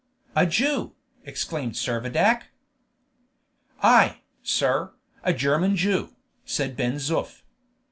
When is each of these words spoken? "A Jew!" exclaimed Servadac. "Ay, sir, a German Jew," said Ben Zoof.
"A 0.35 0.47
Jew!" 0.47 0.95
exclaimed 1.25 1.73
Servadac. 1.73 2.45
"Ay, 3.83 4.21
sir, 4.41 4.93
a 5.23 5.31
German 5.31 5.75
Jew," 5.75 6.15
said 6.43 6.75
Ben 6.75 6.95
Zoof. 6.95 7.43